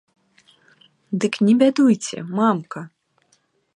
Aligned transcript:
Дык 1.25 1.33
не 1.49 1.53
бядуйце, 1.61 2.17
мамка! 2.41 2.81